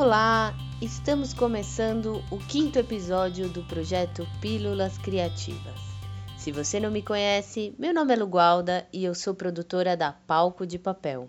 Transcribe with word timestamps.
Olá, 0.00 0.54
estamos 0.80 1.34
começando 1.34 2.24
o 2.30 2.38
quinto 2.38 2.78
episódio 2.78 3.50
do 3.50 3.62
projeto 3.64 4.26
Pílulas 4.40 4.96
Criativas. 4.96 5.78
Se 6.38 6.50
você 6.50 6.80
não 6.80 6.90
me 6.90 7.02
conhece, 7.02 7.74
meu 7.78 7.92
nome 7.92 8.14
é 8.14 8.16
Lugualda 8.16 8.88
e 8.94 9.04
eu 9.04 9.14
sou 9.14 9.34
produtora 9.34 9.94
da 9.98 10.10
Palco 10.10 10.66
de 10.66 10.78
Papel. 10.78 11.28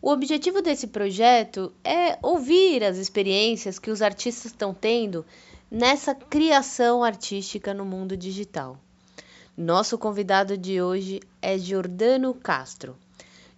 O 0.00 0.12
objetivo 0.12 0.62
desse 0.62 0.86
projeto 0.86 1.72
é 1.82 2.16
ouvir 2.22 2.84
as 2.84 2.98
experiências 2.98 3.80
que 3.80 3.90
os 3.90 4.00
artistas 4.00 4.52
estão 4.52 4.72
tendo 4.72 5.26
nessa 5.68 6.14
criação 6.14 7.02
artística 7.02 7.74
no 7.74 7.84
mundo 7.84 8.16
digital. 8.16 8.78
Nosso 9.56 9.98
convidado 9.98 10.56
de 10.56 10.80
hoje 10.80 11.18
é 11.42 11.58
Jordano 11.58 12.32
Castro. 12.32 12.96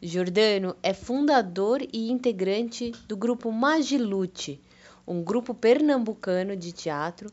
Jordano 0.06 0.76
é 0.82 0.92
fundador 0.92 1.80
e 1.80 2.10
integrante 2.10 2.92
do 3.08 3.16
grupo 3.16 3.50
Magilute, 3.50 4.60
um 5.06 5.22
grupo 5.22 5.54
pernambucano 5.54 6.54
de 6.54 6.72
teatro 6.72 7.32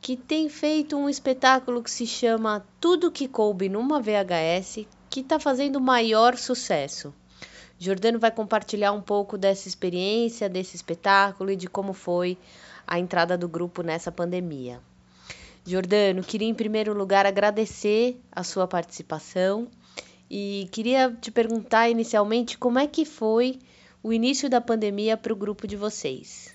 que 0.00 0.16
tem 0.16 0.48
feito 0.48 0.96
um 0.96 1.10
espetáculo 1.10 1.82
que 1.82 1.90
se 1.90 2.06
chama 2.06 2.66
Tudo 2.80 3.12
que 3.12 3.28
coube 3.28 3.68
numa 3.68 4.00
VHS, 4.00 4.86
que 5.10 5.20
está 5.20 5.38
fazendo 5.38 5.78
maior 5.78 6.38
sucesso. 6.38 7.12
Jordano 7.78 8.18
vai 8.18 8.30
compartilhar 8.30 8.92
um 8.92 9.02
pouco 9.02 9.36
dessa 9.36 9.68
experiência, 9.68 10.48
desse 10.48 10.74
espetáculo 10.74 11.50
e 11.50 11.56
de 11.56 11.68
como 11.68 11.92
foi 11.92 12.38
a 12.86 12.98
entrada 12.98 13.36
do 13.36 13.46
grupo 13.46 13.82
nessa 13.82 14.10
pandemia. 14.10 14.80
Jordano, 15.66 16.22
queria 16.22 16.48
em 16.48 16.54
primeiro 16.54 16.94
lugar 16.94 17.26
agradecer 17.26 18.18
a 18.32 18.42
sua 18.42 18.66
participação 18.66 19.68
e 20.30 20.68
queria 20.70 21.10
te 21.20 21.30
perguntar 21.30 21.88
inicialmente 21.88 22.58
como 22.58 22.78
é 22.78 22.86
que 22.86 23.04
foi 23.04 23.58
o 24.02 24.12
início 24.12 24.48
da 24.48 24.60
pandemia 24.60 25.16
para 25.16 25.32
o 25.32 25.36
grupo 25.36 25.66
de 25.66 25.76
vocês. 25.76 26.54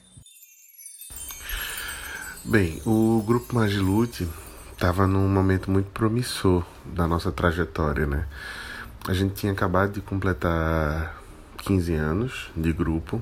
Bem, 2.44 2.82
o 2.86 3.24
grupo 3.26 3.54
Magilute 3.54 4.28
estava 4.72 5.06
num 5.06 5.28
momento 5.28 5.70
muito 5.70 5.90
promissor 5.92 6.66
da 6.86 7.08
nossa 7.08 7.32
trajetória, 7.32 8.08
né? 8.08 8.28
A 9.08 9.14
gente 9.14 9.36
tinha 9.36 9.52
acabado 9.52 9.94
de 9.94 10.02
completar 10.02 11.22
15 11.58 11.94
anos 11.94 12.52
de 12.56 12.74
grupo 12.74 13.22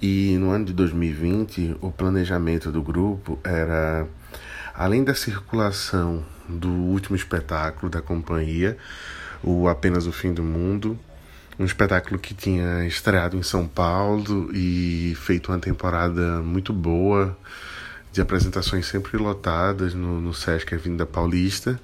e 0.00 0.36
no 0.38 0.50
ano 0.50 0.64
de 0.64 0.72
2020 0.72 1.76
o 1.80 1.90
planejamento 1.90 2.72
do 2.72 2.82
grupo 2.82 3.38
era 3.44 4.08
Além 4.78 5.02
da 5.02 5.12
circulação 5.12 6.24
do 6.48 6.68
último 6.68 7.16
espetáculo 7.16 7.90
da 7.90 8.00
companhia, 8.00 8.78
o 9.42 9.68
Apenas 9.68 10.06
o 10.06 10.12
Fim 10.12 10.32
do 10.32 10.42
Mundo, 10.42 10.98
um 11.58 11.64
espetáculo 11.64 12.18
que 12.18 12.34
tinha 12.34 12.86
estreado 12.86 13.36
em 13.36 13.42
São 13.42 13.66
Paulo 13.66 14.50
e 14.54 15.16
feito 15.20 15.50
uma 15.50 15.58
temporada 15.58 16.40
muito 16.40 16.72
boa, 16.72 17.36
de 18.12 18.20
apresentações 18.20 18.86
sempre 18.86 19.16
lotadas 19.16 19.94
no, 19.94 20.20
no 20.20 20.32
Sesc 20.32 20.74
Avenida 20.74 21.04
Paulista, 21.04 21.80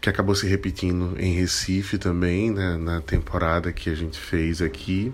que 0.00 0.08
acabou 0.08 0.34
se 0.34 0.46
repetindo 0.46 1.14
em 1.18 1.34
Recife 1.34 1.96
também, 1.96 2.50
né, 2.50 2.76
na 2.76 3.00
temporada 3.00 3.72
que 3.72 3.88
a 3.88 3.94
gente 3.94 4.18
fez 4.18 4.60
aqui. 4.60 5.12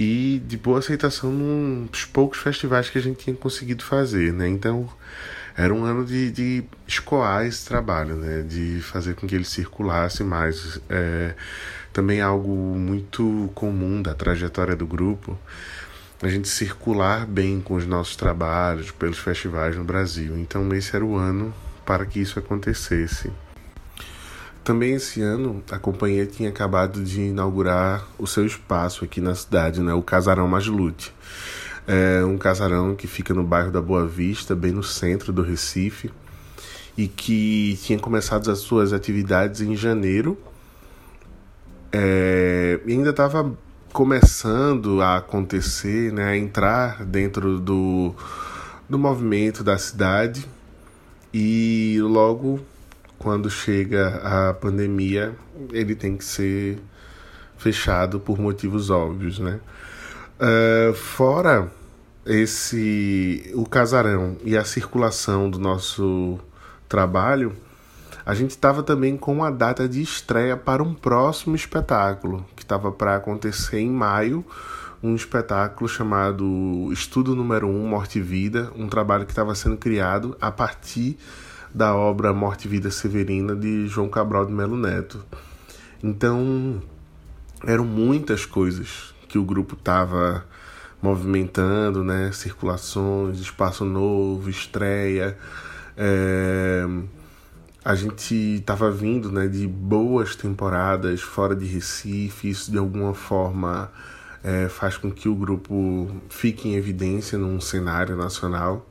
E 0.00 0.42
de 0.46 0.56
boa 0.56 0.78
aceitação 0.78 1.30
nos 1.30 2.06
poucos 2.06 2.38
festivais 2.38 2.88
que 2.88 2.96
a 2.96 3.02
gente 3.02 3.18
tinha 3.18 3.36
conseguido 3.36 3.84
fazer, 3.84 4.32
né? 4.32 4.48
Então, 4.48 4.88
era 5.54 5.74
um 5.74 5.84
ano 5.84 6.06
de, 6.06 6.30
de 6.30 6.64
escoar 6.88 7.44
esse 7.44 7.66
trabalho, 7.66 8.16
né? 8.16 8.40
de 8.40 8.80
fazer 8.80 9.14
com 9.14 9.26
que 9.26 9.34
ele 9.34 9.44
circulasse 9.44 10.24
mais. 10.24 10.80
É, 10.88 11.34
também 11.92 12.22
algo 12.22 12.54
muito 12.78 13.50
comum 13.54 14.00
da 14.00 14.14
trajetória 14.14 14.74
do 14.74 14.86
grupo, 14.86 15.38
a 16.22 16.28
gente 16.28 16.48
circular 16.48 17.26
bem 17.26 17.60
com 17.60 17.74
os 17.74 17.84
nossos 17.84 18.16
trabalhos 18.16 18.90
pelos 18.92 19.18
festivais 19.18 19.76
no 19.76 19.84
Brasil. 19.84 20.38
Então, 20.38 20.72
esse 20.72 20.96
era 20.96 21.04
o 21.04 21.16
ano 21.16 21.52
para 21.84 22.06
que 22.06 22.20
isso 22.20 22.38
acontecesse. 22.38 23.30
Também 24.62 24.94
esse 24.94 25.22
ano, 25.22 25.62
a 25.70 25.78
companhia 25.78 26.26
tinha 26.26 26.50
acabado 26.50 27.02
de 27.02 27.22
inaugurar 27.22 28.06
o 28.18 28.26
seu 28.26 28.44
espaço 28.44 29.04
aqui 29.04 29.20
na 29.20 29.34
cidade, 29.34 29.80
né? 29.80 29.94
o 29.94 30.02
Casarão 30.02 30.46
Maslute. 30.46 31.14
É 31.86 32.22
um 32.24 32.36
casarão 32.36 32.94
que 32.94 33.06
fica 33.06 33.32
no 33.32 33.42
bairro 33.42 33.72
da 33.72 33.80
Boa 33.80 34.06
Vista, 34.06 34.54
bem 34.54 34.70
no 34.70 34.82
centro 34.82 35.32
do 35.32 35.42
Recife, 35.42 36.10
e 36.96 37.08
que 37.08 37.78
tinha 37.82 37.98
começado 37.98 38.50
as 38.50 38.58
suas 38.58 38.92
atividades 38.92 39.60
em 39.60 39.74
janeiro. 39.74 40.38
É, 41.90 42.78
e 42.86 42.92
ainda 42.92 43.10
estava 43.10 43.52
começando 43.92 45.00
a 45.00 45.16
acontecer, 45.16 46.12
né, 46.12 46.24
a 46.26 46.36
entrar 46.36 47.04
dentro 47.04 47.58
do, 47.58 48.14
do 48.88 48.98
movimento 48.98 49.64
da 49.64 49.78
cidade. 49.78 50.46
E 51.32 51.98
logo 52.02 52.60
quando 53.20 53.50
chega 53.50 54.16
a 54.24 54.54
pandemia, 54.54 55.36
ele 55.72 55.94
tem 55.94 56.16
que 56.16 56.24
ser 56.24 56.78
fechado 57.58 58.18
por 58.18 58.40
motivos 58.40 58.88
óbvios, 58.88 59.38
né? 59.38 59.60
Uh, 60.40 60.94
fora 60.94 61.70
esse 62.24 63.52
o 63.54 63.66
casarão 63.66 64.38
e 64.42 64.56
a 64.56 64.64
circulação 64.64 65.50
do 65.50 65.58
nosso 65.58 66.40
trabalho, 66.88 67.52
a 68.24 68.34
gente 68.34 68.52
estava 68.52 68.82
também 68.82 69.18
com 69.18 69.34
uma 69.34 69.52
data 69.52 69.86
de 69.86 70.00
estreia 70.00 70.56
para 70.56 70.82
um 70.82 70.94
próximo 70.94 71.54
espetáculo 71.54 72.46
que 72.56 72.62
estava 72.62 72.90
para 72.90 73.16
acontecer 73.16 73.80
em 73.80 73.90
maio, 73.90 74.42
um 75.02 75.14
espetáculo 75.14 75.86
chamado 75.86 76.90
Estudo 76.90 77.36
Número 77.36 77.68
1 77.68 77.70
um, 77.70 77.86
Morte 77.86 78.18
e 78.18 78.22
Vida, 78.22 78.72
um 78.74 78.88
trabalho 78.88 79.26
que 79.26 79.32
estava 79.32 79.54
sendo 79.54 79.76
criado 79.76 80.34
a 80.40 80.50
partir 80.50 81.18
da 81.74 81.94
obra 81.94 82.32
Morte 82.32 82.66
e 82.66 82.68
Vida 82.68 82.90
Severina 82.90 83.54
de 83.54 83.86
João 83.86 84.08
Cabral 84.08 84.46
de 84.46 84.52
Melo 84.52 84.76
Neto. 84.76 85.24
Então, 86.02 86.82
eram 87.66 87.84
muitas 87.84 88.44
coisas 88.46 89.14
que 89.28 89.38
o 89.38 89.44
grupo 89.44 89.74
estava 89.74 90.44
movimentando, 91.02 92.02
né? 92.02 92.30
Circulações, 92.32 93.38
espaço 93.38 93.84
novo, 93.84 94.50
estreia. 94.50 95.36
É... 95.96 96.86
A 97.82 97.94
gente 97.94 98.34
estava 98.34 98.90
vindo 98.90 99.32
né, 99.32 99.48
de 99.48 99.66
boas 99.66 100.36
temporadas 100.36 101.22
fora 101.22 101.56
de 101.56 101.64
Recife, 101.64 102.50
isso 102.50 102.70
de 102.70 102.76
alguma 102.76 103.14
forma 103.14 103.90
é, 104.44 104.68
faz 104.68 104.98
com 104.98 105.10
que 105.10 105.30
o 105.30 105.34
grupo 105.34 106.08
fique 106.28 106.68
em 106.68 106.74
evidência 106.74 107.38
num 107.38 107.58
cenário 107.58 108.16
nacional. 108.16 108.86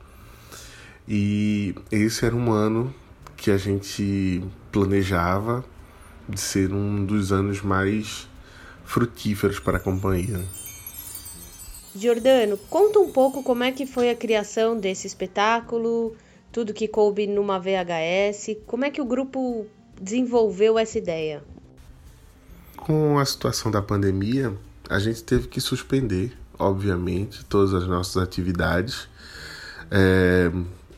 E 1.08 1.74
esse 1.90 2.24
era 2.24 2.34
um 2.34 2.52
ano 2.52 2.94
que 3.36 3.50
a 3.50 3.56
gente 3.56 4.42
planejava 4.70 5.64
de 6.28 6.38
ser 6.38 6.72
um 6.72 7.04
dos 7.04 7.32
anos 7.32 7.62
mais 7.62 8.28
frutíferos 8.84 9.58
para 9.58 9.78
a 9.78 9.80
companhia. 9.80 10.40
Giordano, 11.94 12.56
conta 12.68 13.00
um 13.00 13.10
pouco 13.10 13.42
como 13.42 13.64
é 13.64 13.72
que 13.72 13.84
foi 13.84 14.10
a 14.10 14.14
criação 14.14 14.78
desse 14.78 15.06
espetáculo, 15.06 16.14
tudo 16.52 16.72
que 16.72 16.86
coube 16.86 17.26
numa 17.26 17.58
VHS, 17.58 18.58
como 18.66 18.84
é 18.84 18.90
que 18.90 19.00
o 19.00 19.04
grupo 19.04 19.66
desenvolveu 20.00 20.78
essa 20.78 20.98
ideia? 20.98 21.42
Com 22.76 23.18
a 23.18 23.24
situação 23.24 23.70
da 23.70 23.82
pandemia, 23.82 24.54
a 24.88 24.98
gente 24.98 25.22
teve 25.22 25.48
que 25.48 25.60
suspender, 25.60 26.32
obviamente, 26.58 27.44
todas 27.44 27.74
as 27.74 27.86
nossas 27.86 28.22
atividades. 28.22 29.08
É, 29.90 30.50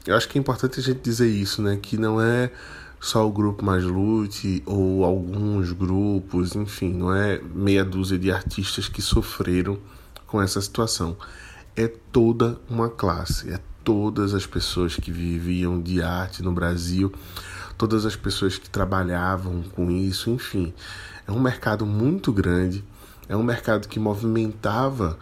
eu 0.06 0.16
acho 0.16 0.28
que 0.28 0.38
é 0.38 0.40
importante 0.40 0.80
a 0.80 0.82
gente 0.82 1.00
dizer 1.00 1.28
isso, 1.28 1.62
né? 1.62 1.78
Que 1.80 1.96
não 1.96 2.20
é 2.20 2.50
só 3.00 3.26
o 3.26 3.32
grupo 3.32 3.64
Mais 3.64 3.84
Lute 3.84 4.62
ou 4.66 5.04
alguns 5.04 5.72
grupos, 5.72 6.54
enfim, 6.54 6.92
não 6.92 7.14
é 7.14 7.40
meia 7.54 7.84
dúzia 7.84 8.18
de 8.18 8.30
artistas 8.30 8.88
que 8.88 9.02
sofreram 9.02 9.78
com 10.26 10.40
essa 10.40 10.60
situação. 10.60 11.16
É 11.76 11.88
toda 11.88 12.60
uma 12.68 12.88
classe, 12.88 13.50
é 13.50 13.58
todas 13.82 14.34
as 14.34 14.46
pessoas 14.46 14.96
que 14.96 15.10
viviam 15.10 15.80
de 15.80 16.02
arte 16.02 16.42
no 16.42 16.52
Brasil, 16.52 17.12
todas 17.76 18.06
as 18.06 18.14
pessoas 18.14 18.58
que 18.58 18.70
trabalhavam 18.70 19.62
com 19.74 19.90
isso, 19.90 20.30
enfim. 20.30 20.72
É 21.26 21.32
um 21.32 21.40
mercado 21.40 21.84
muito 21.84 22.32
grande, 22.32 22.84
é 23.28 23.36
um 23.36 23.42
mercado 23.42 23.88
que 23.88 23.98
movimentava 23.98 25.18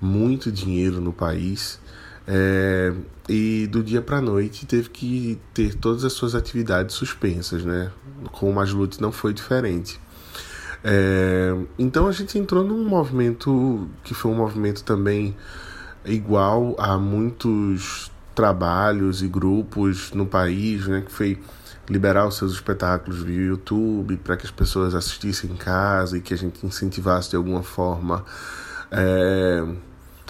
muito 0.00 0.52
dinheiro 0.52 1.00
no 1.00 1.12
país 1.12 1.80
é, 2.26 2.92
e 3.28 3.66
do 3.68 3.82
dia 3.82 4.02
para 4.02 4.18
a 4.18 4.20
noite 4.20 4.66
teve 4.66 4.90
que 4.90 5.40
ter 5.52 5.74
todas 5.74 6.04
as 6.04 6.12
suas 6.12 6.34
atividades 6.34 6.94
suspensas, 6.94 7.64
né? 7.64 7.90
Com 8.32 8.50
o 8.50 8.54
Maslute 8.54 9.00
não 9.00 9.10
foi 9.10 9.32
diferente. 9.32 10.00
É, 10.82 11.56
então 11.78 12.06
a 12.06 12.12
gente 12.12 12.38
entrou 12.38 12.62
num 12.62 12.84
movimento 12.84 13.88
que 14.02 14.12
foi 14.12 14.30
um 14.30 14.34
movimento 14.34 14.84
também 14.84 15.34
igual 16.04 16.76
a 16.78 16.98
muitos 16.98 18.12
trabalhos 18.34 19.22
e 19.22 19.28
grupos 19.28 20.12
no 20.12 20.26
país, 20.26 20.86
né? 20.86 21.00
Que 21.00 21.10
foi 21.10 21.40
liberar 21.88 22.26
os 22.26 22.36
seus 22.36 22.52
espetáculos 22.52 23.22
via 23.22 23.46
YouTube 23.46 24.16
para 24.18 24.36
que 24.36 24.44
as 24.44 24.50
pessoas 24.50 24.94
assistissem 24.94 25.50
em 25.50 25.56
casa 25.56 26.18
e 26.18 26.20
que 26.20 26.34
a 26.34 26.36
gente 26.36 26.64
incentivasse 26.66 27.30
de 27.30 27.36
alguma 27.36 27.62
forma. 27.62 28.24
É, 28.90 29.64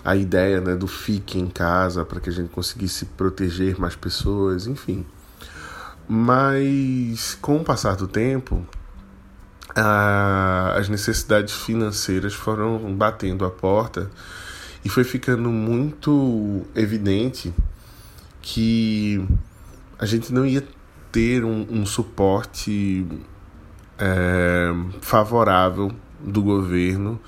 a 0.05 0.15
ideia 0.15 0.61
né, 0.61 0.77
do 0.77 0.87
fique 0.87 1.39
em 1.39 1.47
casa 1.47 2.05
para 2.05 2.21
que 2.21 2.29
a 2.29 2.33
gente 2.33 2.51
conseguisse 2.51 3.07
proteger 3.07 3.81
mais 3.81 3.97
pessoas, 3.97 4.67
enfim. 4.67 5.07
Mas 6.07 7.39
com 7.41 7.57
o 7.57 7.65
passar 7.65 7.97
do 7.97 8.07
tempo, 8.07 8.67
a, 9.75 10.75
as 10.77 10.89
necessidades 10.91 11.55
financeiras 11.55 12.35
foram 12.35 12.95
batendo 12.95 13.47
a 13.47 13.51
porta 13.51 14.11
e 14.85 14.89
foi 14.91 15.05
ficando 15.05 15.49
muito 15.49 16.63
evidente 16.75 17.55
que 18.43 19.27
a 19.99 20.05
gente 20.05 20.31
não 20.33 20.45
ia 20.45 20.63
ter 21.11 21.45
um, 21.45 21.67
um 21.71 21.87
suporte 21.87 23.07
é, 23.99 24.71
favorável 25.01 25.91
do 26.21 26.43
governo 26.43 27.19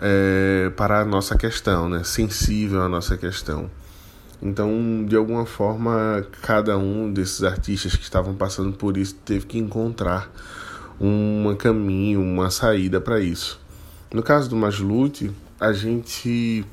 é, 0.00 0.70
para 0.76 1.00
a 1.00 1.04
nossa 1.04 1.36
questão, 1.36 1.88
né? 1.88 2.04
sensível 2.04 2.82
à 2.82 2.88
nossa 2.88 3.16
questão. 3.16 3.70
Então, 4.42 5.04
de 5.08 5.16
alguma 5.16 5.46
forma, 5.46 6.26
cada 6.42 6.76
um 6.76 7.10
desses 7.12 7.42
artistas 7.42 7.96
que 7.96 8.02
estavam 8.02 8.34
passando 8.34 8.72
por 8.72 8.96
isso 8.96 9.14
teve 9.24 9.46
que 9.46 9.58
encontrar 9.58 10.30
um 11.00 11.54
caminho, 11.56 12.20
uma 12.20 12.50
saída 12.50 13.00
para 13.00 13.20
isso. 13.20 13.58
No 14.12 14.22
caso 14.22 14.48
do 14.48 14.56
Maslute, 14.56 15.32
a 15.58 15.72
gente 15.72 16.64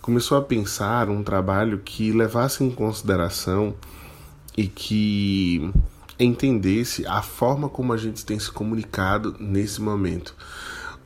começou 0.00 0.36
a 0.36 0.42
pensar 0.42 1.08
um 1.08 1.22
trabalho 1.22 1.78
que 1.78 2.12
levasse 2.12 2.64
em 2.64 2.70
consideração 2.70 3.74
e 4.56 4.66
que 4.66 5.70
entendesse 6.18 7.06
a 7.06 7.22
forma 7.22 7.68
como 7.68 7.92
a 7.92 7.96
gente 7.96 8.24
tem 8.24 8.38
se 8.38 8.50
comunicado 8.50 9.34
nesse 9.38 9.80
momento. 9.80 10.34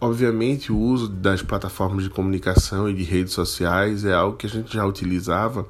Obviamente, 0.00 0.70
o 0.70 0.78
uso 0.78 1.08
das 1.08 1.42
plataformas 1.42 2.04
de 2.04 2.10
comunicação 2.10 2.88
e 2.88 2.94
de 2.94 3.02
redes 3.02 3.32
sociais 3.32 4.04
é 4.04 4.14
algo 4.14 4.36
que 4.36 4.46
a 4.46 4.48
gente 4.48 4.72
já 4.72 4.86
utilizava, 4.86 5.66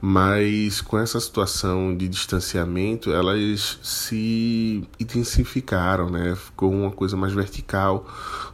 mas 0.00 0.80
com 0.80 0.96
essa 0.96 1.18
situação 1.18 1.96
de 1.96 2.08
distanciamento, 2.08 3.10
elas 3.10 3.80
se 3.82 4.86
intensificaram, 5.00 6.08
né? 6.08 6.36
Ficou 6.36 6.72
uma 6.72 6.92
coisa 6.92 7.16
mais 7.16 7.32
vertical 7.32 8.06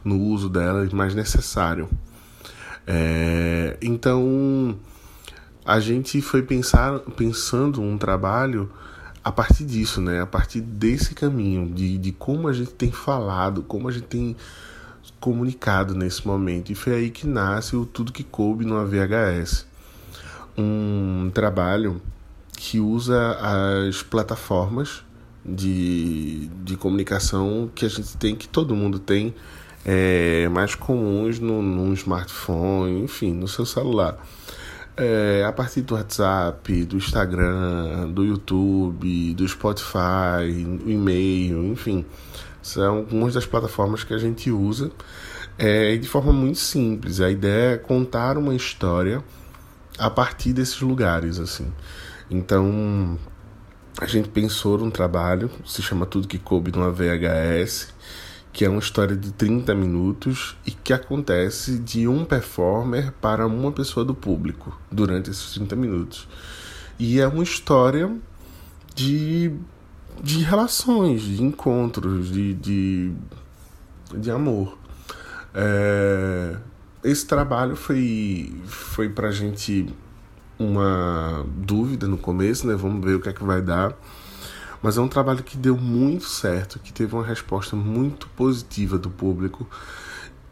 no 0.03 0.19
uso 0.19 0.49
delas, 0.49 0.91
mais 0.91 1.13
necessário. 1.13 1.87
É, 2.87 3.77
então, 3.83 4.75
a 5.63 5.79
gente 5.79 6.19
foi 6.19 6.41
pensar, 6.41 6.99
pensando 7.15 7.79
um 7.79 7.95
trabalho 7.95 8.71
a 9.23 9.31
partir 9.31 9.65
disso, 9.65 10.01
né? 10.01 10.19
A 10.19 10.25
partir 10.25 10.61
desse 10.61 11.13
caminho, 11.13 11.71
de, 11.71 11.99
de 11.99 12.11
como 12.11 12.47
a 12.47 12.53
gente 12.53 12.71
tem 12.71 12.91
falado, 12.91 13.61
como 13.61 13.87
a 13.87 13.91
gente 13.91 14.07
tem 14.07 14.35
comunicado 15.25 15.95
nesse 15.95 16.27
momento. 16.27 16.71
E 16.71 16.75
foi 16.75 16.93
aí 16.93 17.09
que 17.09 17.25
nasce 17.25 17.75
o 17.75 17.83
Tudo 17.83 18.13
que 18.13 18.23
Coube 18.23 18.63
no 18.63 18.85
VHS. 18.85 19.65
Um 20.55 21.31
trabalho 21.33 21.99
que 22.55 22.79
usa 22.79 23.35
as 23.87 24.03
plataformas 24.03 25.03
de, 25.43 26.47
de 26.63 26.77
comunicação 26.77 27.71
que 27.73 27.87
a 27.87 27.89
gente 27.89 28.15
tem, 28.17 28.35
que 28.35 28.47
todo 28.47 28.75
mundo 28.75 28.99
tem, 28.99 29.33
é, 29.83 30.47
mais 30.49 30.75
comuns 30.75 31.39
no, 31.39 31.91
smartphone, 31.93 33.01
enfim, 33.01 33.33
no 33.33 33.47
seu 33.47 33.65
celular. 33.65 34.23
É, 34.95 35.43
a 35.43 35.51
partir 35.51 35.81
do 35.81 35.95
WhatsApp, 35.95 36.85
do 36.85 36.97
Instagram, 36.97 38.11
do 38.11 38.23
YouTube, 38.23 39.33
do 39.33 39.47
Spotify, 39.47 40.53
do 40.79 40.91
e-mail, 40.91 41.65
enfim. 41.65 42.05
São 42.65 42.97
algumas 42.97 43.35
das 43.35 43.45
plataformas 43.45 44.03
que 44.03 44.11
a 44.11 44.17
gente 44.17 44.49
usa 44.49 44.91
é, 45.55 45.95
de 45.97 46.07
forma 46.07 46.33
muito 46.33 46.57
simples. 46.57 47.21
A 47.21 47.29
ideia 47.29 47.75
é 47.75 47.77
contar 47.77 48.39
uma 48.39 48.55
história 48.55 49.23
a 49.99 50.09
partir 50.09 50.51
desses 50.51 50.81
lugares, 50.81 51.39
assim. 51.39 51.71
Então, 52.27 53.19
a 54.01 54.07
gente 54.07 54.29
pensou 54.29 54.79
num 54.79 54.89
trabalho, 54.89 55.51
se 55.63 55.83
chama 55.83 56.07
Tudo 56.07 56.27
Que 56.27 56.39
Coube 56.39 56.71
numa 56.71 56.89
VHS, 56.89 57.93
que 58.51 58.65
é 58.65 58.69
uma 58.69 58.79
história 58.79 59.15
de 59.15 59.31
30 59.31 59.75
minutos 59.75 60.57
e 60.65 60.71
que 60.71 60.91
acontece 60.91 61.77
de 61.77 62.07
um 62.07 62.25
performer 62.25 63.11
para 63.21 63.45
uma 63.45 63.71
pessoa 63.71 64.03
do 64.03 64.15
público 64.15 64.75
durante 64.91 65.29
esses 65.29 65.53
30 65.53 65.75
minutos. 65.75 66.27
E 66.97 67.21
é 67.21 67.27
uma 67.27 67.43
história 67.43 68.11
de 68.95 69.53
de 70.21 70.43
relações, 70.43 71.21
de 71.21 71.43
encontros, 71.43 72.31
de, 72.31 72.53
de, 72.53 73.13
de 74.13 74.31
amor. 74.31 74.77
É, 75.53 76.57
esse 77.03 77.25
trabalho 77.25 77.75
foi, 77.75 78.53
foi 78.65 79.09
pra 79.09 79.31
gente 79.31 79.87
uma 80.57 81.45
dúvida 81.57 82.07
no 82.07 82.17
começo, 82.17 82.65
né? 82.67 82.75
Vamos 82.75 83.03
ver 83.03 83.15
o 83.15 83.21
que 83.21 83.29
é 83.29 83.33
que 83.33 83.43
vai 83.43 83.61
dar. 83.61 83.93
Mas 84.81 84.97
é 84.97 85.01
um 85.01 85.07
trabalho 85.07 85.43
que 85.43 85.57
deu 85.57 85.75
muito 85.77 86.25
certo, 86.25 86.79
que 86.79 86.93
teve 86.93 87.15
uma 87.15 87.25
resposta 87.25 87.75
muito 87.75 88.27
positiva 88.29 88.97
do 88.97 89.09
público 89.09 89.67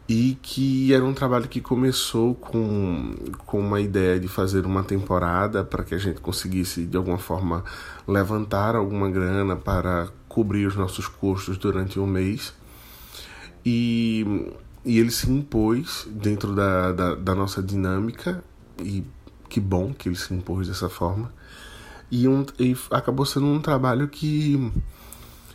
e 0.08 0.36
que 0.42 0.92
era 0.92 1.04
um 1.04 1.14
trabalho 1.14 1.48
que 1.48 1.60
começou 1.60 2.34
com, 2.34 3.14
com 3.46 3.58
uma 3.58 3.80
ideia 3.80 4.20
de 4.20 4.28
fazer 4.28 4.66
uma 4.66 4.82
temporada 4.82 5.64
para 5.64 5.82
que 5.82 5.94
a 5.94 5.98
gente 5.98 6.20
conseguisse 6.20 6.84
de 6.84 6.96
alguma 6.96 7.16
forma 7.16 7.64
levantar 8.06 8.76
alguma 8.76 9.10
grana 9.10 9.56
para 9.56 10.08
cobrir 10.28 10.66
os 10.66 10.76
nossos 10.76 11.08
custos 11.08 11.56
durante 11.56 11.98
um 11.98 12.06
mês. 12.06 12.52
E, 13.64 14.52
e 14.84 14.98
ele 14.98 15.10
se 15.10 15.30
impôs 15.30 16.06
dentro 16.10 16.54
da, 16.54 16.92
da, 16.92 17.14
da 17.14 17.34
nossa 17.34 17.62
dinâmica. 17.62 18.44
E 18.82 19.02
que 19.48 19.58
bom 19.58 19.94
que 19.94 20.08
ele 20.08 20.16
se 20.16 20.34
impôs 20.34 20.68
dessa 20.68 20.90
forma. 20.90 21.32
E, 22.10 22.28
um, 22.28 22.44
e 22.58 22.76
acabou 22.90 23.24
sendo 23.24 23.46
um 23.46 23.60
trabalho 23.60 24.06
que 24.08 24.70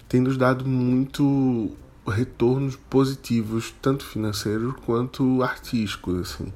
tem 0.08 0.22
nos 0.22 0.38
dado 0.38 0.66
muito 0.66 1.72
retornos 2.08 2.76
positivos, 2.90 3.74
tanto 3.82 4.06
financeiros 4.06 4.74
quanto 4.86 5.44
artísticos. 5.44 6.22
Assim. 6.22 6.54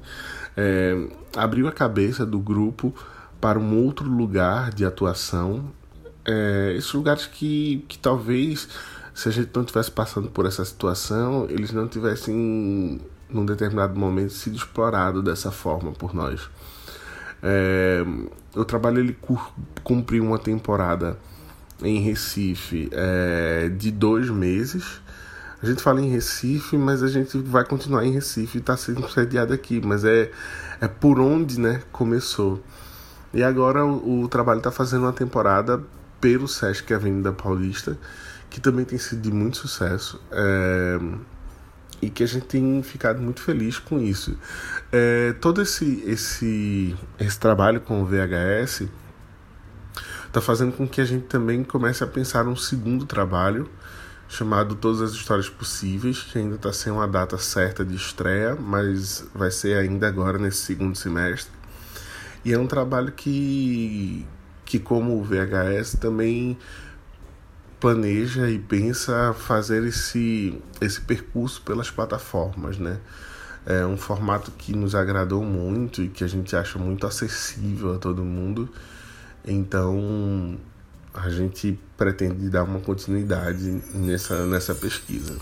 É, 0.56 1.08
abriu 1.36 1.68
a 1.68 1.72
cabeça 1.72 2.24
do 2.24 2.38
grupo 2.38 2.94
para 3.40 3.58
um 3.58 3.76
outro 3.84 4.08
lugar 4.08 4.72
de 4.72 4.84
atuação. 4.84 5.70
É, 6.24 6.74
esses 6.76 6.92
lugares 6.92 7.26
que, 7.26 7.84
que 7.88 7.98
talvez, 7.98 8.68
se 9.14 9.28
a 9.28 9.32
gente 9.32 9.50
não 9.54 9.62
estivesse 9.62 9.90
passando 9.90 10.28
por 10.28 10.46
essa 10.46 10.64
situação, 10.64 11.46
eles 11.50 11.72
não 11.72 11.86
tivessem, 11.86 13.00
num 13.28 13.44
determinado 13.44 13.98
momento, 13.98 14.32
sido 14.32 14.56
explorados 14.56 15.22
dessa 15.22 15.50
forma 15.50 15.92
por 15.92 16.14
nós. 16.14 16.48
É, 17.42 18.02
o 18.56 18.64
trabalho 18.64 19.00
ele 19.00 19.16
cumpriu 19.82 20.24
uma 20.24 20.38
temporada 20.38 21.18
em 21.82 22.00
Recife 22.00 22.88
é, 22.92 23.68
de 23.68 23.90
dois 23.90 24.30
meses 24.30 25.03
a 25.64 25.66
gente 25.66 25.82
fala 25.82 26.00
em 26.00 26.10
Recife, 26.10 26.76
mas 26.76 27.02
a 27.02 27.08
gente 27.08 27.38
vai 27.38 27.64
continuar 27.64 28.04
em 28.04 28.12
Recife 28.12 28.58
está 28.58 28.76
sendo 28.76 29.08
sediado 29.08 29.54
aqui, 29.54 29.80
mas 29.82 30.04
é, 30.04 30.30
é 30.78 30.86
por 30.86 31.18
onde 31.18 31.58
né, 31.58 31.80
começou. 31.90 32.62
E 33.32 33.42
agora 33.42 33.82
o, 33.84 34.24
o 34.24 34.28
trabalho 34.28 34.58
está 34.58 34.70
fazendo 34.70 35.04
uma 35.04 35.12
temporada 35.12 35.82
pelo 36.20 36.46
Sesc 36.46 36.92
Avenida 36.92 37.32
Paulista, 37.32 37.98
que 38.50 38.60
também 38.60 38.84
tem 38.84 38.98
sido 38.98 39.22
de 39.22 39.32
muito 39.32 39.56
sucesso. 39.56 40.20
É, 40.30 40.98
e 42.02 42.10
que 42.10 42.22
a 42.22 42.26
gente 42.26 42.44
tem 42.44 42.82
ficado 42.82 43.22
muito 43.22 43.40
feliz 43.40 43.78
com 43.78 43.98
isso. 43.98 44.36
É, 44.92 45.32
todo 45.40 45.62
esse, 45.62 46.04
esse, 46.06 46.94
esse 47.18 47.40
trabalho 47.40 47.80
com 47.80 48.02
o 48.02 48.04
VHS 48.04 48.82
está 50.26 50.42
fazendo 50.42 50.72
com 50.72 50.86
que 50.86 51.00
a 51.00 51.06
gente 51.06 51.24
também 51.24 51.64
comece 51.64 52.04
a 52.04 52.06
pensar 52.06 52.46
um 52.46 52.56
segundo 52.56 53.06
trabalho 53.06 53.66
chamado 54.28 54.74
Todas 54.74 55.00
as 55.00 55.12
Histórias 55.12 55.48
Possíveis, 55.48 56.22
que 56.22 56.38
ainda 56.38 56.56
está 56.56 56.72
sem 56.72 56.92
uma 56.92 57.06
data 57.06 57.38
certa 57.38 57.84
de 57.84 57.94
estreia, 57.94 58.56
mas 58.56 59.24
vai 59.34 59.50
ser 59.50 59.76
ainda 59.76 60.08
agora 60.08 60.38
nesse 60.38 60.58
segundo 60.58 60.96
semestre. 60.96 61.52
E 62.44 62.52
é 62.52 62.58
um 62.58 62.66
trabalho 62.66 63.12
que, 63.12 64.26
que 64.64 64.78
como 64.78 65.18
o 65.18 65.24
VHS, 65.24 65.96
também 66.00 66.58
planeja 67.80 68.50
e 68.50 68.58
pensa 68.58 69.34
fazer 69.34 69.84
esse, 69.84 70.58
esse 70.80 71.00
percurso 71.02 71.60
pelas 71.62 71.90
plataformas, 71.90 72.78
né? 72.78 72.98
É 73.66 73.84
um 73.86 73.96
formato 73.96 74.50
que 74.50 74.74
nos 74.74 74.94
agradou 74.94 75.42
muito 75.42 76.02
e 76.02 76.08
que 76.08 76.22
a 76.22 76.26
gente 76.26 76.54
acha 76.54 76.78
muito 76.78 77.06
acessível 77.06 77.94
a 77.94 77.98
todo 77.98 78.22
mundo. 78.22 78.68
Então, 79.46 80.58
a 81.14 81.30
gente 81.30 81.78
pretende 81.96 82.50
dar 82.50 82.64
uma 82.64 82.80
continuidade 82.80 83.80
nessa, 83.94 84.44
nessa 84.44 84.74
pesquisa. 84.74 85.38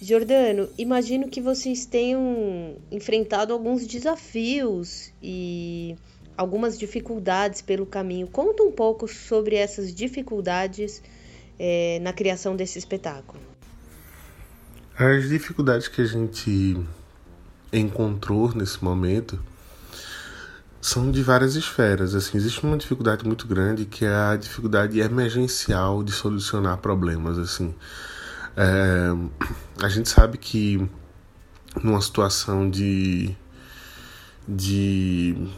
Jordano, 0.00 0.70
imagino 0.78 1.28
que 1.28 1.42
vocês 1.42 1.84
tenham 1.84 2.76
enfrentado 2.90 3.52
alguns 3.52 3.86
desafios 3.86 5.12
e 5.22 5.94
algumas 6.34 6.78
dificuldades 6.78 7.60
pelo 7.60 7.84
caminho. 7.84 8.26
Conta 8.26 8.62
um 8.62 8.72
pouco 8.72 9.06
sobre 9.06 9.56
essas 9.56 9.94
dificuldades 9.94 11.02
é, 11.58 11.98
na 12.00 12.14
criação 12.14 12.56
desse 12.56 12.78
espetáculo. 12.78 13.38
As 14.96 15.28
dificuldades 15.28 15.86
que 15.86 16.00
a 16.00 16.06
gente 16.06 16.78
encontrou 17.70 18.54
nesse 18.54 18.82
momento 18.82 19.38
são 20.80 21.10
de 21.10 21.22
várias 21.22 21.54
esferas. 21.56 22.14
Assim, 22.14 22.38
existe 22.38 22.64
uma 22.64 22.76
dificuldade 22.76 23.24
muito 23.26 23.46
grande 23.46 23.84
que 23.84 24.04
é 24.04 24.14
a 24.14 24.36
dificuldade 24.36 24.98
emergencial 25.00 26.02
de 26.02 26.12
solucionar 26.12 26.78
problemas. 26.78 27.38
Assim, 27.38 27.74
é, 28.56 29.08
a 29.82 29.88
gente 29.88 30.08
sabe 30.08 30.38
que 30.38 30.88
numa 31.82 32.00
situação 32.00 32.68
de, 32.68 33.36
de 34.48 35.48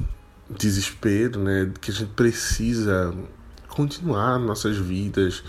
desespero, 0.51 1.41
né, 1.41 1.73
que 1.81 1.91
a 1.91 1.95
gente 1.95 2.11
precisa 2.11 3.15
continuar 3.69 4.39
nossas 4.39 4.77
vidas, 4.77 5.43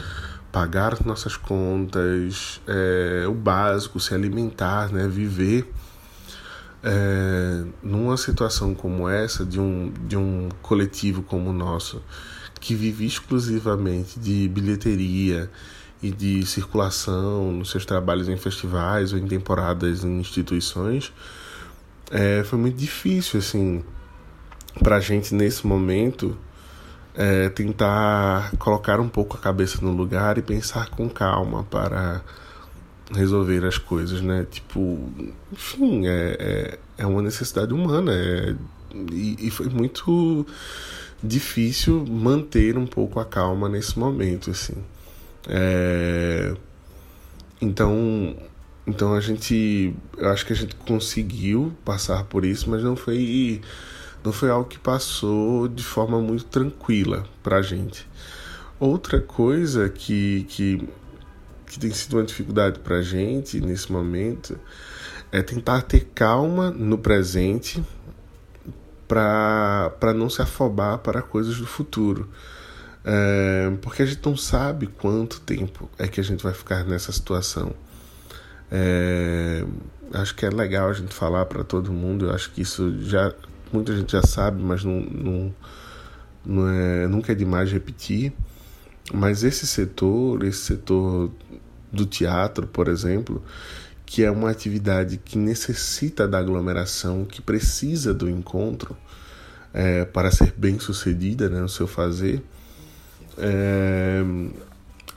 pagar 0.51 1.03
nossas 1.03 1.35
contas, 1.35 2.61
é, 2.67 3.25
o 3.27 3.33
básico, 3.33 3.99
se 3.99 4.13
alimentar, 4.13 4.91
né, 4.91 5.07
viver 5.07 5.67
é, 6.83 7.63
numa 7.81 8.17
situação 8.17 8.75
como 8.75 9.07
essa, 9.07 9.45
de 9.45 9.59
um, 9.59 9.91
de 10.05 10.17
um 10.17 10.49
coletivo 10.61 11.23
como 11.23 11.49
o 11.49 11.53
nosso, 11.53 12.01
que 12.59 12.75
vive 12.75 13.05
exclusivamente 13.05 14.19
de 14.19 14.47
bilheteria 14.49 15.49
e 16.01 16.11
de 16.11 16.45
circulação 16.45 17.51
nos 17.51 17.71
seus 17.71 17.85
trabalhos 17.85 18.27
em 18.27 18.35
festivais 18.35 19.13
ou 19.13 19.19
em 19.19 19.27
temporadas 19.27 20.03
em 20.03 20.19
instituições, 20.19 21.13
é, 22.11 22.43
foi 22.43 22.59
muito 22.59 22.75
difícil, 22.75 23.39
assim, 23.39 23.83
a 24.85 24.99
gente 24.99 25.33
nesse 25.33 25.65
momento 25.65 26.37
é, 27.15 27.49
tentar 27.49 28.51
colocar 28.57 28.99
um 28.99 29.07
pouco 29.07 29.37
a 29.37 29.39
cabeça 29.39 29.79
no 29.81 29.91
lugar 29.91 30.37
e 30.37 30.41
pensar 30.41 30.89
com 30.89 31.09
calma 31.09 31.63
para 31.63 32.21
resolver 33.11 33.65
as 33.65 33.77
coisas, 33.77 34.21
né? 34.21 34.45
Tipo, 34.49 34.99
enfim, 35.51 36.07
é, 36.07 36.37
é, 36.39 36.79
é 36.99 37.05
uma 37.05 37.21
necessidade 37.21 37.73
humana. 37.73 38.11
É, 38.13 38.55
e, 39.11 39.47
e, 39.47 39.49
foi 39.49 39.67
muito 39.67 40.45
difícil 41.23 42.05
manter 42.05 42.77
um 42.77 42.85
pouco 42.85 43.19
a 43.19 43.25
calma 43.25 43.67
nesse 43.67 43.97
momento, 43.97 44.51
assim. 44.51 44.75
É, 45.47 46.53
então, 47.61 48.35
então 48.85 49.13
a 49.13 49.19
gente, 49.19 49.93
eu 50.17 50.29
acho 50.29 50.45
que 50.45 50.53
a 50.53 50.55
gente 50.55 50.75
conseguiu 50.75 51.73
passar 51.83 52.23
por 52.25 52.45
isso, 52.45 52.69
mas 52.69 52.83
não 52.83 52.95
foi, 52.95 53.61
não 54.23 54.31
foi 54.31 54.49
algo 54.49 54.67
que 54.67 54.79
passou 54.79 55.67
de 55.67 55.83
forma 55.83 56.19
muito 56.19 56.45
tranquila 56.45 57.25
pra 57.41 57.61
gente. 57.61 58.07
Outra 58.79 59.21
coisa 59.21 59.87
que, 59.89 60.45
que 60.49 60.87
que 61.73 61.79
tem 61.79 61.91
sido 61.91 62.17
uma 62.17 62.23
dificuldade 62.23 62.79
para 62.79 62.97
a 62.97 63.01
gente 63.01 63.59
nesse 63.59 63.91
momento 63.91 64.59
é 65.31 65.41
tentar 65.41 65.81
ter 65.81 66.01
calma 66.13 66.69
no 66.69 66.99
presente 66.99 67.83
para 69.07 70.13
não 70.15 70.29
se 70.29 70.39
afobar 70.39 70.99
para 70.99 71.23
coisas 71.23 71.57
do 71.57 71.65
futuro. 71.65 72.29
É, 73.03 73.71
porque 73.81 74.03
a 74.03 74.05
gente 74.05 74.23
não 74.23 74.37
sabe 74.37 74.85
quanto 74.85 75.41
tempo 75.41 75.89
é 75.97 76.07
que 76.07 76.19
a 76.19 76.23
gente 76.23 76.43
vai 76.43 76.53
ficar 76.53 76.83
nessa 76.83 77.11
situação. 77.11 77.73
É, 78.71 79.65
acho 80.13 80.35
que 80.35 80.45
é 80.45 80.51
legal 80.51 80.89
a 80.89 80.93
gente 80.93 81.13
falar 81.13 81.45
para 81.45 81.63
todo 81.63 81.91
mundo. 81.91 82.27
Eu 82.27 82.35
acho 82.35 82.51
que 82.51 82.61
isso 82.61 83.01
já 83.01 83.33
muita 83.71 83.97
gente 83.97 84.11
já 84.11 84.21
sabe, 84.21 84.61
mas 84.61 84.83
não, 84.83 85.01
não, 85.01 85.55
não 86.45 86.69
é, 86.69 87.07
nunca 87.07 87.31
é 87.31 87.35
demais 87.35 87.71
repetir. 87.71 88.31
Mas 89.11 89.43
esse 89.43 89.67
setor, 89.67 90.43
esse 90.43 90.59
setor 90.59 91.31
do 91.93 92.05
teatro, 92.05 92.65
por 92.65 92.87
exemplo, 92.87 93.41
que 94.05 94.23
é 94.23 94.31
uma 94.31 94.49
atividade 94.49 95.17
que 95.17 95.37
necessita 95.37 96.27
da 96.27 96.39
aglomeração, 96.39 97.23
que 97.23 97.41
precisa 97.41 98.13
do 98.13 98.29
encontro 98.29 98.97
é, 99.73 100.03
para 100.05 100.31
ser 100.31 100.53
bem 100.57 100.79
sucedida 100.79 101.49
né, 101.49 101.61
no 101.61 101.69
seu 101.69 101.87
fazer, 101.87 102.43
é, 103.37 104.23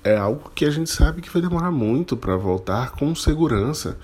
é 0.05 0.17
algo 0.17 0.51
que 0.55 0.65
a 0.65 0.71
gente 0.71 0.91
sabe 0.91 1.21
que 1.21 1.31
vai 1.31 1.43
demorar 1.43 1.71
muito 1.71 2.17
para 2.17 2.37
voltar 2.37 2.93
com 2.93 3.15
segurança, 3.15 3.99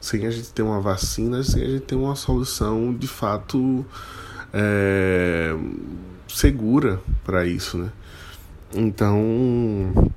sem 0.00 0.26
a 0.26 0.30
gente 0.30 0.52
ter 0.52 0.62
uma 0.62 0.80
vacina, 0.80 1.42
sem 1.42 1.62
a 1.62 1.66
gente 1.66 1.82
ter 1.82 1.94
uma 1.94 2.14
solução 2.14 2.94
de 2.94 3.08
fato 3.08 3.84
é, 4.52 5.56
segura 6.28 7.00
para 7.24 7.46
isso, 7.46 7.78
né? 7.78 7.90
Então, 8.74 10.10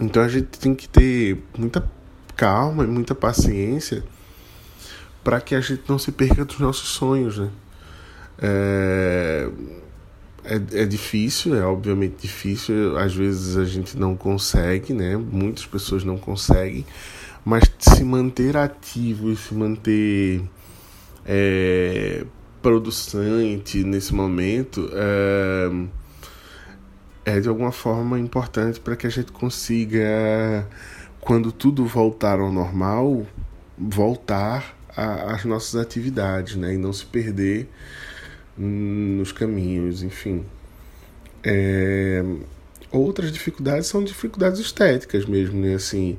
então 0.00 0.22
a 0.22 0.28
gente 0.28 0.58
tem 0.58 0.74
que 0.74 0.88
ter 0.88 1.42
muita 1.56 1.88
calma 2.36 2.84
e 2.84 2.86
muita 2.86 3.14
paciência 3.14 4.04
para 5.24 5.40
que 5.40 5.54
a 5.54 5.60
gente 5.60 5.82
não 5.88 5.98
se 5.98 6.12
perca 6.12 6.44
dos 6.44 6.58
nossos 6.58 6.88
sonhos, 6.90 7.38
né? 7.38 7.50
É, 8.38 9.48
é, 10.44 10.82
é, 10.82 10.86
difícil, 10.86 11.56
é 11.56 11.64
obviamente 11.64 12.16
difícil, 12.20 12.96
às 12.96 13.14
vezes 13.14 13.56
a 13.56 13.64
gente 13.64 13.98
não 13.98 14.16
consegue, 14.16 14.92
né? 14.92 15.16
Muitas 15.16 15.66
pessoas 15.66 16.04
não 16.04 16.18
conseguem, 16.18 16.86
mas 17.44 17.64
se 17.78 18.04
manter 18.04 18.56
ativo 18.56 19.32
e 19.32 19.36
se 19.36 19.54
manter 19.54 20.42
é, 21.24 22.24
nesse 23.84 24.14
momento 24.14 24.88
é, 24.92 25.70
é 27.26 27.40
de 27.40 27.48
alguma 27.48 27.72
forma 27.72 28.20
importante 28.20 28.78
para 28.78 28.94
que 28.94 29.04
a 29.04 29.10
gente 29.10 29.32
consiga, 29.32 30.64
quando 31.20 31.50
tudo 31.50 31.84
voltar 31.84 32.38
ao 32.38 32.52
normal, 32.52 33.26
voltar 33.76 34.76
às 34.96 35.44
nossas 35.44 35.74
atividades, 35.78 36.54
né? 36.54 36.74
E 36.74 36.78
não 36.78 36.92
se 36.92 37.04
perder 37.04 37.68
nos 38.56 39.32
caminhos, 39.32 40.04
enfim. 40.04 40.44
É... 41.42 42.24
Outras 42.92 43.32
dificuldades 43.32 43.88
são 43.88 44.04
dificuldades 44.04 44.60
estéticas 44.60 45.26
mesmo, 45.26 45.60
né? 45.60 45.74
Assim, 45.74 46.16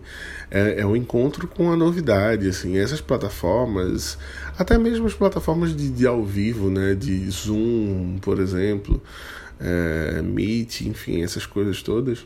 é, 0.52 0.82
é 0.82 0.86
o 0.86 0.94
encontro 0.94 1.48
com 1.48 1.72
a 1.72 1.78
novidade, 1.78 2.50
assim. 2.50 2.78
Essas 2.78 3.00
plataformas, 3.00 4.18
até 4.60 4.78
mesmo 4.78 5.08
as 5.08 5.14
plataformas 5.14 5.74
de, 5.74 5.90
de 5.90 6.06
ao 6.06 6.26
vivo, 6.26 6.70
né? 6.70 6.94
De 6.94 7.30
Zoom, 7.32 8.20
por 8.22 8.40
exemplo, 8.40 9.02
é, 9.60 10.22
Meet, 10.22 10.82
enfim, 10.82 11.24
essas 11.24 11.46
coisas 11.46 11.82
todas, 11.82 12.26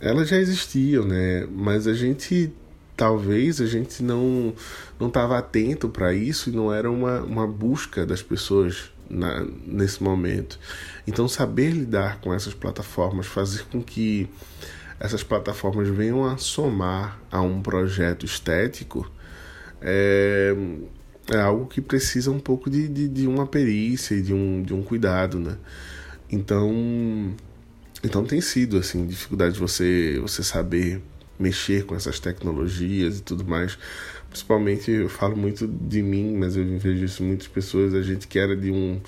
elas 0.00 0.28
já 0.28 0.36
existiam, 0.36 1.04
né? 1.04 1.46
Mas 1.50 1.86
a 1.86 1.94
gente 1.94 2.52
talvez 2.96 3.60
a 3.60 3.66
gente 3.66 4.02
não 4.02 4.54
não 5.00 5.08
estava 5.08 5.38
atento 5.38 5.88
para 5.88 6.12
isso 6.12 6.50
e 6.50 6.52
não 6.52 6.72
era 6.72 6.90
uma, 6.90 7.20
uma 7.22 7.46
busca 7.46 8.04
das 8.06 8.22
pessoas 8.22 8.90
na, 9.08 9.44
nesse 9.66 10.02
momento. 10.02 10.58
Então 11.06 11.26
saber 11.28 11.70
lidar 11.70 12.20
com 12.20 12.32
essas 12.32 12.54
plataformas, 12.54 13.26
fazer 13.26 13.64
com 13.70 13.82
que 13.82 14.28
essas 15.00 15.22
plataformas 15.22 15.88
venham 15.88 16.24
a 16.24 16.36
somar 16.36 17.18
a 17.30 17.40
um 17.40 17.60
projeto 17.60 18.24
estético 18.24 19.10
é, 19.80 20.54
é 21.28 21.40
algo 21.40 21.66
que 21.66 21.80
precisa 21.80 22.30
um 22.30 22.38
pouco 22.38 22.70
de, 22.70 22.88
de, 22.88 23.08
de 23.08 23.26
uma 23.26 23.46
perícia 23.46 24.14
e 24.14 24.22
de 24.22 24.32
um, 24.32 24.62
de 24.62 24.72
um 24.72 24.82
cuidado, 24.82 25.38
né? 25.38 25.56
Então, 26.32 27.34
então 28.02 28.24
tem 28.24 28.40
sido 28.40 28.78
assim 28.78 29.06
dificuldade 29.06 29.54
de 29.54 29.60
você 29.60 30.18
você 30.18 30.42
saber 30.42 31.02
mexer 31.38 31.84
com 31.84 31.94
essas 31.94 32.18
tecnologias 32.18 33.18
e 33.18 33.22
tudo 33.22 33.44
mais. 33.44 33.78
Principalmente 34.30 34.90
eu 34.90 35.08
falo 35.10 35.36
muito 35.36 35.68
de 35.68 36.02
mim, 36.02 36.34
mas 36.36 36.56
eu 36.56 36.64
vejo 36.78 37.04
isso 37.04 37.22
em 37.22 37.26
muitas 37.26 37.48
pessoas, 37.48 37.92
a 37.94 38.02
gente 38.02 38.26
que 38.26 38.38
era 38.38 38.56
de 38.56 38.70
um 38.70 38.98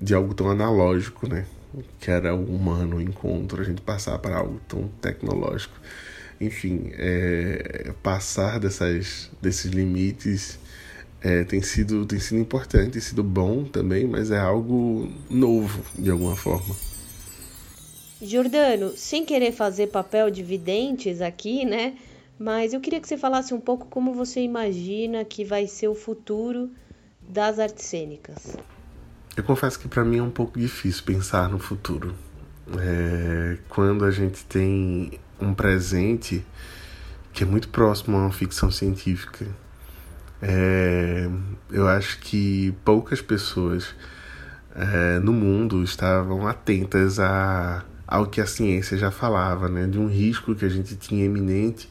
de 0.00 0.14
algo 0.14 0.34
tão 0.34 0.50
analógico, 0.50 1.28
né? 1.28 1.46
Que 2.00 2.10
era 2.10 2.34
o 2.34 2.44
humano, 2.44 2.96
o 2.96 3.00
encontro, 3.00 3.62
a 3.62 3.64
gente 3.64 3.80
passar 3.82 4.18
para 4.18 4.36
algo 4.36 4.60
tão 4.68 4.88
tecnológico. 5.00 5.74
Enfim, 6.40 6.90
é, 6.94 7.92
passar 8.02 8.60
dessas, 8.60 9.30
desses 9.42 9.70
limites 9.72 10.58
é, 11.20 11.44
tem, 11.44 11.60
sido, 11.62 12.06
tem 12.06 12.18
sido 12.18 12.38
importante, 12.38 12.92
tem 12.92 13.00
sido 13.00 13.22
bom 13.22 13.64
também, 13.64 14.06
mas 14.06 14.30
é 14.30 14.38
algo 14.38 15.10
novo 15.28 15.82
de 15.98 16.10
alguma 16.10 16.36
forma. 16.36 16.74
Jordano, 18.20 18.96
sem 18.96 19.24
querer 19.24 19.52
fazer 19.52 19.88
papel 19.88 20.30
de 20.30 20.42
videntes 20.42 21.20
aqui, 21.20 21.64
né? 21.64 21.96
Mas 22.38 22.72
eu 22.72 22.80
queria 22.80 23.00
que 23.00 23.08
você 23.08 23.16
falasse 23.16 23.52
um 23.52 23.60
pouco 23.60 23.86
como 23.86 24.12
você 24.12 24.40
imagina 24.40 25.24
que 25.24 25.44
vai 25.44 25.66
ser 25.66 25.88
o 25.88 25.94
futuro 25.94 26.70
das 27.20 27.58
artes 27.58 27.84
cênicas. 27.84 28.56
Eu 29.36 29.44
confesso 29.44 29.78
que 29.78 29.88
para 29.88 30.04
mim 30.04 30.18
é 30.18 30.22
um 30.22 30.30
pouco 30.30 30.58
difícil 30.58 31.04
pensar 31.04 31.48
no 31.48 31.58
futuro. 31.58 32.14
É, 32.80 33.58
quando 33.68 34.04
a 34.04 34.10
gente 34.10 34.44
tem 34.44 35.18
um 35.40 35.54
presente 35.54 36.44
que 37.32 37.44
é 37.44 37.46
muito 37.46 37.68
próximo 37.68 38.16
a 38.16 38.20
uma 38.20 38.32
ficção 38.32 38.70
científica, 38.70 39.46
é, 40.42 41.28
eu 41.70 41.88
acho 41.88 42.18
que 42.20 42.74
poucas 42.84 43.20
pessoas 43.20 43.94
é, 44.74 45.18
no 45.18 45.32
mundo 45.32 45.82
estavam 45.82 46.46
atentas 46.46 47.18
a, 47.18 47.84
ao 48.06 48.26
que 48.26 48.40
a 48.40 48.46
ciência 48.46 48.96
já 48.96 49.10
falava, 49.10 49.68
né? 49.68 49.86
De 49.86 49.98
um 49.98 50.06
risco 50.06 50.54
que 50.54 50.64
a 50.64 50.68
gente 50.68 50.96
tinha 50.96 51.24
iminente 51.24 51.90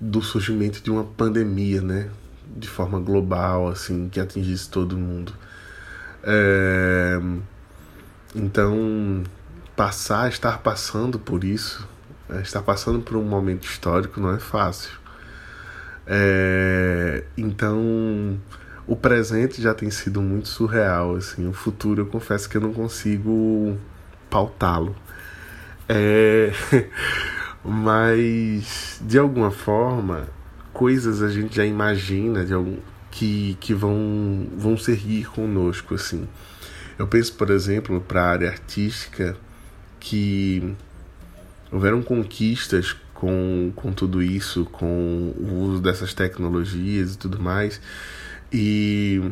do 0.00 0.20
surgimento 0.20 0.82
de 0.82 0.90
uma 0.90 1.04
pandemia, 1.04 1.80
né? 1.80 2.10
de 2.56 2.68
forma 2.68 3.00
global, 3.00 3.68
assim, 3.68 4.08
que 4.08 4.20
atingisse 4.20 4.68
todo 4.68 4.96
mundo. 4.96 5.32
É, 6.22 7.18
então, 8.34 9.24
passar, 9.74 10.28
estar 10.28 10.58
passando 10.58 11.18
por 11.18 11.44
isso, 11.44 11.86
é, 12.28 12.40
estar 12.40 12.62
passando 12.62 13.00
por 13.00 13.16
um 13.16 13.24
momento 13.24 13.64
histórico 13.64 14.20
não 14.20 14.32
é 14.32 14.38
fácil. 14.38 15.03
É, 16.06 17.24
então, 17.36 18.38
o 18.86 18.94
presente 18.94 19.62
já 19.62 19.74
tem 19.74 19.90
sido 19.90 20.20
muito 20.20 20.48
surreal, 20.48 21.16
assim, 21.16 21.48
o 21.48 21.52
futuro 21.52 22.02
eu 22.02 22.06
confesso 22.06 22.48
que 22.48 22.56
eu 22.56 22.60
não 22.60 22.72
consigo 22.72 23.78
pautá-lo. 24.28 24.94
É, 25.88 26.52
mas 27.64 29.00
de 29.02 29.18
alguma 29.18 29.50
forma, 29.50 30.28
coisas 30.72 31.22
a 31.22 31.28
gente 31.28 31.56
já 31.56 31.64
imagina 31.64 32.44
de 32.44 32.52
algum, 32.52 32.76
que, 33.10 33.56
que 33.60 33.72
vão, 33.72 34.46
vão 34.56 34.76
seguir 34.76 35.26
conosco, 35.26 35.94
assim. 35.94 36.26
Eu 36.98 37.06
penso, 37.06 37.34
por 37.34 37.50
exemplo, 37.50 38.00
para 38.00 38.22
a 38.22 38.28
área 38.28 38.50
artística, 38.50 39.36
que 39.98 40.74
houveram 41.72 42.02
conquistas 42.02 42.94
com, 43.14 43.72
com 43.74 43.92
tudo 43.92 44.22
isso, 44.22 44.64
com 44.66 45.32
o 45.38 45.54
uso 45.62 45.80
dessas 45.80 46.12
tecnologias 46.12 47.14
e 47.14 47.18
tudo 47.18 47.40
mais, 47.40 47.80
e 48.52 49.22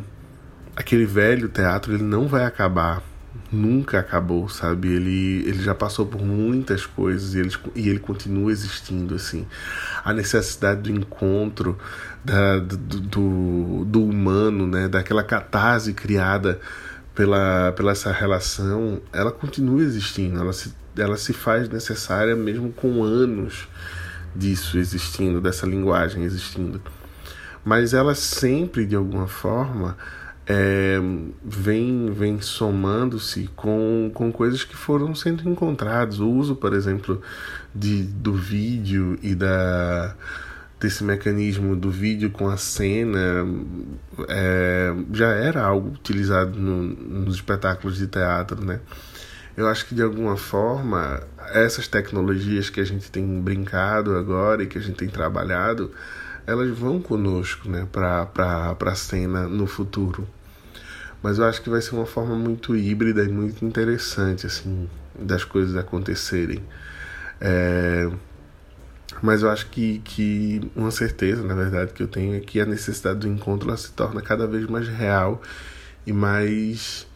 aquele 0.74 1.04
velho 1.04 1.48
teatro 1.48 1.92
ele 1.92 2.02
não 2.02 2.26
vai 2.26 2.44
acabar 2.44 3.02
nunca 3.50 3.98
acabou, 3.98 4.48
sabe? 4.48 4.88
Ele, 4.88 5.44
ele 5.46 5.62
já 5.62 5.74
passou 5.74 6.06
por 6.06 6.22
muitas 6.22 6.86
coisas 6.86 7.34
e 7.34 7.38
ele, 7.38 7.52
e 7.74 7.88
ele 7.88 7.98
continua 7.98 8.50
existindo, 8.50 9.14
assim. 9.14 9.46
A 10.04 10.12
necessidade 10.12 10.82
do 10.82 10.90
encontro, 10.90 11.78
da, 12.24 12.58
do, 12.58 12.76
do, 12.76 13.84
do 13.84 14.04
humano, 14.04 14.66
né? 14.66 14.88
Daquela 14.88 15.22
catarse 15.22 15.92
criada 15.92 16.60
pela, 17.14 17.72
pela 17.72 17.92
essa 17.92 18.10
relação, 18.10 19.00
ela 19.12 19.30
continua 19.30 19.82
existindo, 19.82 20.38
ela 20.40 20.52
se, 20.52 20.74
ela 20.96 21.16
se 21.16 21.32
faz 21.32 21.68
necessária 21.68 22.34
mesmo 22.34 22.72
com 22.72 23.02
anos 23.02 23.68
disso 24.34 24.78
existindo, 24.78 25.40
dessa 25.40 25.66
linguagem 25.66 26.24
existindo. 26.24 26.80
Mas 27.64 27.94
ela 27.94 28.14
sempre, 28.14 28.86
de 28.86 28.96
alguma 28.96 29.28
forma, 29.28 29.96
é, 30.46 30.98
vem, 31.44 32.10
vem 32.12 32.40
somando-se 32.40 33.48
com, 33.54 34.10
com 34.12 34.32
coisas 34.32 34.64
que 34.64 34.76
foram 34.76 35.14
sendo 35.14 35.48
encontradas. 35.48 36.18
O 36.18 36.28
uso, 36.28 36.56
por 36.56 36.72
exemplo, 36.72 37.22
de, 37.74 38.02
do 38.02 38.32
vídeo 38.32 39.18
e 39.22 39.34
da, 39.34 40.16
desse 40.82 41.04
mecanismo 41.04 41.76
do 41.76 41.92
vídeo 41.92 42.28
com 42.28 42.48
a 42.48 42.56
cena 42.56 43.46
é, 44.28 44.92
já 45.12 45.28
era 45.28 45.62
algo 45.62 45.90
utilizado 45.90 46.58
no, 46.58 46.82
nos 46.82 47.36
espetáculos 47.36 47.96
de 47.96 48.08
teatro, 48.08 48.64
né? 48.64 48.80
Eu 49.56 49.68
acho 49.68 49.86
que 49.86 49.94
de 49.94 50.02
alguma 50.02 50.36
forma 50.36 51.22
essas 51.52 51.86
tecnologias 51.86 52.68
que 52.68 52.80
a 52.80 52.84
gente 52.84 53.12
tem 53.12 53.24
brincado 53.40 54.16
agora 54.16 54.64
e 54.64 54.66
que 54.66 54.76
a 54.76 54.80
gente 54.80 54.96
tem 54.96 55.08
trabalhado 55.08 55.92
elas 56.44 56.76
vão 56.76 57.00
conosco 57.00 57.68
né, 57.68 57.86
para 57.92 58.76
a 58.80 58.94
cena 58.96 59.46
no 59.46 59.68
futuro. 59.68 60.26
Mas 61.22 61.38
eu 61.38 61.44
acho 61.44 61.62
que 61.62 61.70
vai 61.70 61.80
ser 61.80 61.94
uma 61.94 62.06
forma 62.06 62.34
muito 62.34 62.74
híbrida 62.74 63.22
e 63.22 63.28
muito 63.28 63.64
interessante 63.64 64.46
assim 64.46 64.90
das 65.16 65.44
coisas 65.44 65.76
acontecerem. 65.76 66.60
É... 67.40 68.10
Mas 69.22 69.42
eu 69.42 69.50
acho 69.50 69.66
que, 69.68 70.00
que 70.00 70.60
uma 70.74 70.90
certeza, 70.90 71.44
na 71.44 71.54
verdade, 71.54 71.92
que 71.92 72.02
eu 72.02 72.08
tenho 72.08 72.34
é 72.34 72.40
que 72.40 72.60
a 72.60 72.66
necessidade 72.66 73.20
do 73.20 73.28
encontro 73.28 73.74
se 73.78 73.92
torna 73.92 74.20
cada 74.20 74.46
vez 74.48 74.66
mais 74.66 74.88
real 74.88 75.40
e 76.04 76.12
mais 76.12 77.06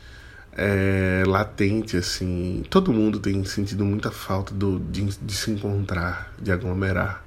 é, 0.53 1.25
latente, 1.27 1.97
assim. 1.97 2.65
Todo 2.71 2.93
mundo 2.93 3.19
tem 3.19 3.45
sentido 3.45 3.85
muita 3.85 4.13
falta 4.13 4.55
do, 4.55 4.79
de, 4.79 5.05
de 5.05 5.35
se 5.35 5.51
encontrar, 5.51 6.33
de 6.41 6.53
aglomerar. 6.53 7.25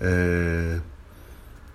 É, 0.00 0.80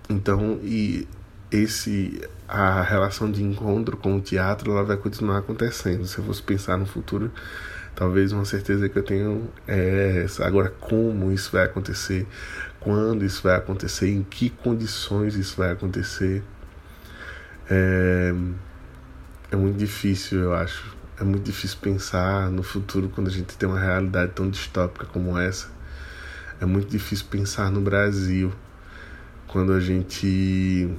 então, 0.09 0.59
e 0.63 1.07
esse 1.51 2.21
a 2.47 2.81
relação 2.81 3.31
de 3.31 3.43
encontro 3.43 3.97
com 3.97 4.17
o 4.17 4.21
teatro 4.21 4.71
ela 4.71 4.83
vai 4.83 4.97
continuar 4.97 5.39
acontecendo. 5.39 6.05
Se 6.05 6.17
eu 6.17 6.23
fosse 6.23 6.41
pensar 6.41 6.77
no 6.77 6.85
futuro, 6.85 7.31
talvez 7.95 8.31
uma 8.31 8.45
certeza 8.45 8.89
que 8.89 8.97
eu 8.97 9.03
tenho 9.03 9.49
é 9.67 10.23
essa. 10.25 10.45
Agora, 10.45 10.69
como 10.69 11.31
isso 11.31 11.51
vai 11.51 11.65
acontecer? 11.65 12.27
Quando 12.79 13.23
isso 13.23 13.41
vai 13.41 13.55
acontecer? 13.55 14.09
Em 14.09 14.23
que 14.23 14.49
condições 14.49 15.35
isso 15.35 15.57
vai 15.57 15.71
acontecer? 15.71 16.43
É, 17.69 18.33
é 19.51 19.55
muito 19.55 19.77
difícil, 19.77 20.39
eu 20.39 20.53
acho. 20.53 20.95
É 21.19 21.23
muito 21.23 21.43
difícil 21.43 21.77
pensar 21.81 22.51
no 22.51 22.61
futuro 22.61 23.09
quando 23.09 23.27
a 23.27 23.31
gente 23.31 23.57
tem 23.57 23.67
uma 23.67 23.79
realidade 23.79 24.33
tão 24.33 24.49
distópica 24.49 25.05
como 25.05 25.37
essa. 25.37 25.69
É 26.59 26.65
muito 26.65 26.89
difícil 26.89 27.25
pensar 27.29 27.71
no 27.71 27.81
Brasil 27.81 28.51
quando 29.47 29.71
a 29.73 29.79
gente 29.79 30.89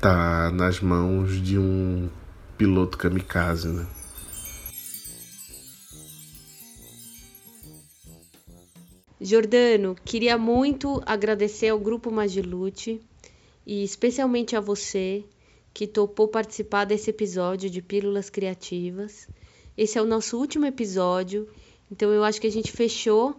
tá 0.00 0.50
nas 0.52 0.80
mãos 0.80 1.32
de 1.42 1.58
um 1.58 2.08
piloto 2.56 2.96
kamikaze, 2.96 3.68
né? 3.68 3.84
Jordano, 9.24 9.96
queria 10.04 10.36
muito 10.36 11.02
agradecer 11.06 11.70
ao 11.70 11.78
Grupo 11.78 12.10
Magilute 12.10 13.00
e 13.66 13.82
especialmente 13.82 14.54
a 14.54 14.60
você 14.60 15.24
que 15.72 15.86
topou 15.86 16.28
participar 16.28 16.84
desse 16.84 17.08
episódio 17.08 17.70
de 17.70 17.80
Pílulas 17.80 18.28
Criativas. 18.28 19.26
Esse 19.78 19.96
é 19.96 20.02
o 20.02 20.04
nosso 20.04 20.36
último 20.36 20.66
episódio, 20.66 21.48
então 21.90 22.12
eu 22.12 22.22
acho 22.22 22.38
que 22.38 22.46
a 22.46 22.52
gente 22.52 22.70
fechou 22.70 23.34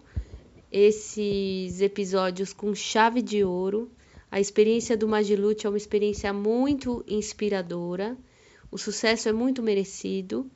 esses 0.72 1.80
episódios 1.80 2.52
com 2.52 2.74
chave 2.74 3.22
de 3.22 3.44
ouro. 3.44 3.88
A 4.32 4.40
experiência 4.40 4.98
do 4.98 5.08
Magilute 5.08 5.68
é 5.68 5.70
uma 5.70 5.78
experiência 5.78 6.34
muito 6.34 7.06
inspiradora. 7.08 8.18
O 8.72 8.78
sucesso 8.80 9.30
é 9.30 9.32
muito 9.32 9.62
merecido. 9.62 10.50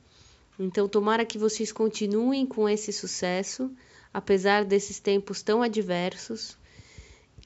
Então, 0.58 0.88
tomara 0.88 1.24
que 1.24 1.38
vocês 1.38 1.70
continuem 1.70 2.44
com 2.44 2.68
esse 2.68 2.92
sucesso, 2.92 3.70
apesar 4.12 4.64
desses 4.64 4.98
tempos 4.98 5.42
tão 5.42 5.62
adversos. 5.62 6.56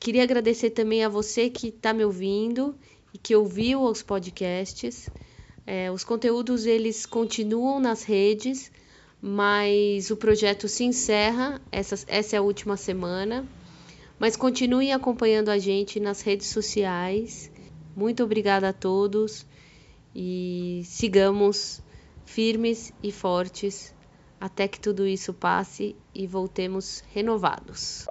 Queria 0.01 0.23
agradecer 0.23 0.71
também 0.71 1.05
a 1.05 1.09
você 1.09 1.49
que 1.49 1.69
está 1.69 1.93
me 1.93 2.05
ouvindo 2.05 2.75
e 3.13 3.19
que 3.19 3.35
ouviu 3.35 3.83
os 3.83 4.03
podcasts. 4.03 5.09
É, 5.67 5.91
os 5.91 6.05
conteúdos 6.05 6.67
eles 6.67 7.07
continuam 7.07 7.81
nas 7.81 8.03
redes 8.03 8.71
mas 9.27 10.11
o 10.11 10.19
projeto 10.19 10.69
se 10.69 10.85
encerra, 10.85 11.59
essa, 11.73 11.95
essa 12.09 12.37
é 12.37 12.39
a 12.39 12.43
última 12.43 12.77
semana. 12.77 13.49
Mas 14.19 14.37
continuem 14.37 14.93
acompanhando 14.93 15.49
a 15.49 15.57
gente 15.57 15.99
nas 15.99 16.21
redes 16.21 16.49
sociais. 16.49 17.51
Muito 17.97 18.23
obrigada 18.23 18.69
a 18.69 18.73
todos 18.75 19.47
e 20.15 20.83
sigamos 20.85 21.81
firmes 22.27 22.93
e 23.03 23.11
fortes 23.11 23.94
até 24.45 24.69
que 24.69 24.79
tudo 24.79 25.07
isso 25.07 25.33
passe 25.33 25.97
e 26.15 26.27
voltemos 26.27 27.03
renovados. 27.15 28.05